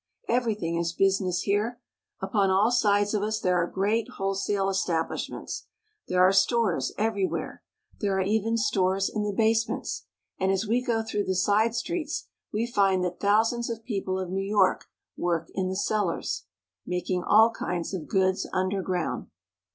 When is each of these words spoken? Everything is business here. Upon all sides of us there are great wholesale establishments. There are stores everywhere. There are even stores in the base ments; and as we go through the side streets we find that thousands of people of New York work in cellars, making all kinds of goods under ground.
Everything 0.27 0.77
is 0.79 0.93
business 0.93 1.41
here. 1.41 1.79
Upon 2.23 2.49
all 2.49 2.71
sides 2.71 3.13
of 3.13 3.21
us 3.21 3.39
there 3.39 3.57
are 3.61 3.67
great 3.69 4.09
wholesale 4.17 4.67
establishments. 4.67 5.67
There 6.07 6.23
are 6.23 6.31
stores 6.33 6.91
everywhere. 6.97 7.61
There 7.99 8.17
are 8.17 8.21
even 8.23 8.57
stores 8.57 9.09
in 9.13 9.21
the 9.21 9.31
base 9.31 9.69
ments; 9.69 10.07
and 10.39 10.51
as 10.51 10.65
we 10.65 10.83
go 10.83 11.03
through 11.03 11.25
the 11.25 11.35
side 11.35 11.75
streets 11.75 12.27
we 12.51 12.65
find 12.65 13.03
that 13.03 13.19
thousands 13.19 13.69
of 13.69 13.83
people 13.85 14.17
of 14.17 14.31
New 14.31 14.41
York 14.41 14.87
work 15.17 15.51
in 15.53 15.75
cellars, 15.75 16.45
making 16.83 17.23
all 17.23 17.51
kinds 17.51 17.93
of 17.93 18.07
goods 18.07 18.47
under 18.51 18.81
ground. 18.81 19.27